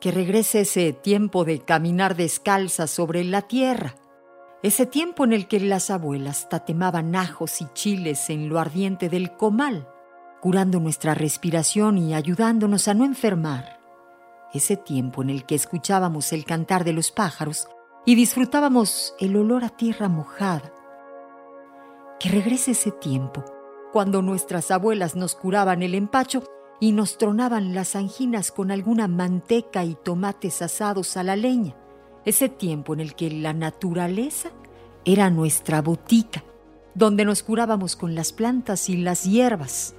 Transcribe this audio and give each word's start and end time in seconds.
Que 0.00 0.10
regrese 0.12 0.60
ese 0.60 0.92
tiempo 0.92 1.44
de 1.44 1.60
caminar 1.60 2.16
descalza 2.16 2.86
sobre 2.86 3.24
la 3.24 3.42
tierra. 3.42 3.96
Ese 4.62 4.86
tiempo 4.86 5.24
en 5.24 5.32
el 5.32 5.48
que 5.48 5.60
las 5.60 5.90
abuelas 5.90 6.48
tatemaban 6.48 7.16
ajos 7.16 7.60
y 7.60 7.66
chiles 7.74 8.30
en 8.30 8.48
lo 8.48 8.58
ardiente 8.58 9.08
del 9.08 9.32
comal 9.32 9.88
curando 10.40 10.78
nuestra 10.78 11.14
respiración 11.14 11.98
y 11.98 12.14
ayudándonos 12.14 12.88
a 12.88 12.94
no 12.94 13.04
enfermar. 13.04 13.80
Ese 14.52 14.76
tiempo 14.76 15.22
en 15.22 15.30
el 15.30 15.44
que 15.44 15.54
escuchábamos 15.54 16.32
el 16.32 16.44
cantar 16.44 16.84
de 16.84 16.92
los 16.92 17.10
pájaros 17.10 17.68
y 18.06 18.14
disfrutábamos 18.14 19.14
el 19.18 19.36
olor 19.36 19.64
a 19.64 19.70
tierra 19.70 20.08
mojada. 20.08 20.72
Que 22.18 22.30
regrese 22.30 22.70
ese 22.70 22.90
tiempo, 22.90 23.44
cuando 23.92 24.22
nuestras 24.22 24.70
abuelas 24.70 25.16
nos 25.16 25.34
curaban 25.34 25.82
el 25.82 25.94
empacho 25.94 26.42
y 26.80 26.92
nos 26.92 27.18
tronaban 27.18 27.74
las 27.74 27.96
anginas 27.96 28.52
con 28.52 28.70
alguna 28.70 29.08
manteca 29.08 29.84
y 29.84 29.94
tomates 29.94 30.62
asados 30.62 31.16
a 31.16 31.22
la 31.22 31.36
leña. 31.36 31.74
Ese 32.24 32.48
tiempo 32.48 32.94
en 32.94 33.00
el 33.00 33.14
que 33.14 33.30
la 33.30 33.52
naturaleza 33.52 34.50
era 35.04 35.30
nuestra 35.30 35.82
botica, 35.82 36.44
donde 36.94 37.24
nos 37.24 37.42
curábamos 37.42 37.96
con 37.96 38.14
las 38.14 38.32
plantas 38.32 38.88
y 38.88 38.96
las 38.96 39.24
hierbas 39.24 39.94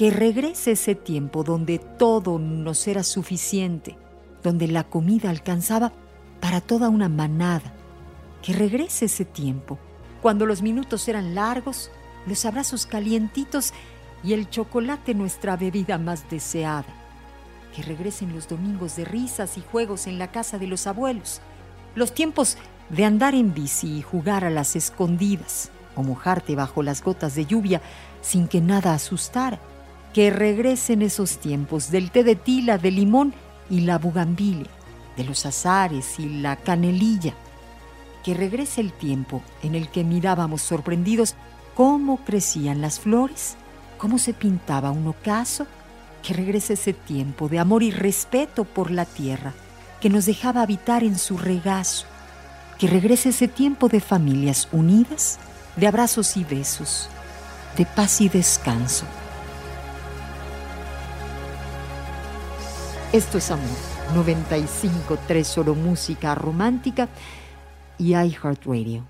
que 0.00 0.10
regrese 0.10 0.72
ese 0.72 0.94
tiempo 0.94 1.44
donde 1.44 1.78
todo 1.78 2.38
nos 2.38 2.88
era 2.88 3.02
suficiente, 3.02 3.98
donde 4.42 4.66
la 4.66 4.84
comida 4.84 5.28
alcanzaba 5.28 5.92
para 6.40 6.62
toda 6.62 6.88
una 6.88 7.10
manada. 7.10 7.74
Que 8.40 8.54
regrese 8.54 9.04
ese 9.04 9.26
tiempo, 9.26 9.78
cuando 10.22 10.46
los 10.46 10.62
minutos 10.62 11.06
eran 11.08 11.34
largos, 11.34 11.90
los 12.26 12.46
abrazos 12.46 12.86
calientitos 12.86 13.74
y 14.22 14.32
el 14.32 14.48
chocolate 14.50 15.14
nuestra 15.14 15.56
bebida 15.56 15.98
más 15.98 16.28
deseada. 16.30 16.86
Que 17.74 17.82
regresen 17.82 18.34
los 18.34 18.48
domingos 18.48 18.96
de 18.96 19.04
risas 19.04 19.56
y 19.56 19.62
juegos 19.62 20.06
en 20.06 20.18
la 20.18 20.30
casa 20.30 20.58
de 20.58 20.66
los 20.66 20.86
abuelos, 20.86 21.40
los 21.94 22.12
tiempos 22.12 22.58
de 22.88 23.04
andar 23.04 23.34
en 23.34 23.54
bici 23.54 23.98
y 23.98 24.02
jugar 24.02 24.44
a 24.44 24.50
las 24.50 24.76
escondidas, 24.76 25.70
o 25.96 26.02
mojarte 26.02 26.54
bajo 26.56 26.82
las 26.82 27.02
gotas 27.02 27.34
de 27.34 27.46
lluvia 27.46 27.80
sin 28.22 28.48
que 28.48 28.60
nada 28.60 28.94
asustara 28.94 29.58
que 30.12 30.30
regresen 30.30 31.02
esos 31.02 31.38
tiempos 31.38 31.90
del 31.90 32.10
té 32.10 32.24
de 32.24 32.36
tila, 32.36 32.78
de 32.78 32.90
limón 32.90 33.34
y 33.68 33.80
la 33.80 33.98
bugambilia, 33.98 34.66
de 35.16 35.24
los 35.24 35.46
azares 35.46 36.18
y 36.18 36.28
la 36.40 36.56
canelilla. 36.56 37.34
Que 38.24 38.34
regrese 38.34 38.80
el 38.80 38.92
tiempo 38.92 39.42
en 39.62 39.74
el 39.74 39.88
que 39.88 40.04
mirábamos 40.04 40.62
sorprendidos 40.62 41.36
cómo 41.74 42.18
crecían 42.24 42.80
las 42.80 42.98
flores, 42.98 43.56
cómo 44.00 44.18
se 44.18 44.32
pintaba 44.32 44.90
un 44.90 45.06
ocaso. 45.06 45.66
Que 46.22 46.34
regrese 46.34 46.74
ese 46.74 46.92
tiempo 46.92 47.48
de 47.48 47.58
amor 47.58 47.82
y 47.82 47.90
respeto 47.90 48.64
por 48.64 48.90
la 48.90 49.06
tierra 49.06 49.54
que 50.00 50.10
nos 50.10 50.26
dejaba 50.26 50.62
habitar 50.62 51.02
en 51.04 51.18
su 51.18 51.38
regazo. 51.38 52.06
Que 52.78 52.88
regrese 52.88 53.30
ese 53.30 53.48
tiempo 53.48 53.88
de 53.88 54.00
familias 54.00 54.68
unidas, 54.72 55.38
de 55.76 55.86
abrazos 55.86 56.36
y 56.36 56.44
besos, 56.44 57.08
de 57.76 57.86
paz 57.86 58.20
y 58.20 58.28
descanso. 58.28 59.06
Esto 63.12 63.38
es 63.38 63.50
Amor 63.50 63.90
95.3 64.14 65.44
solo 65.44 65.74
música 65.74 66.34
romántica 66.34 67.08
y 67.98 68.14
iHeartRadio. 68.14 69.09